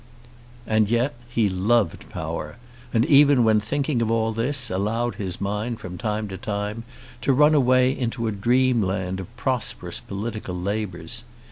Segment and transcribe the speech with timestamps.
[0.65, 2.55] And yet he loved power,
[2.91, 6.85] and even when thinking of all this allowed his mind from time to time
[7.21, 11.21] to run away into a dreamland of prosperous political labours.